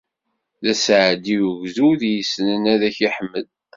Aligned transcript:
D 0.63 0.65
aseɛdi 0.71 1.37
ugdud 1.49 2.01
i 2.09 2.11
yessnen 2.15 2.63
ad 2.73 2.81
k-iḥmed. 2.95 3.47